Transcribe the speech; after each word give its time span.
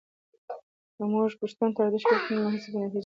که 0.95 1.03
موږ 1.11 1.31
پښتو 1.41 1.65
ته 1.75 1.79
ارزښت 1.87 2.09
ورکړو، 2.11 2.35
نو 2.43 2.51
هڅې 2.53 2.69
به 2.71 2.77
نتیجه 2.81 2.87
ورکوي. 2.87 2.99